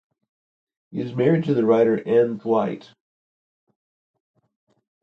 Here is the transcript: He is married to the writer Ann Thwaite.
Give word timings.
He 0.89 0.99
is 0.99 1.13
married 1.13 1.43
to 1.43 1.53
the 1.53 1.63
writer 1.63 2.01
Ann 2.07 2.39
Thwaite. 2.39 2.95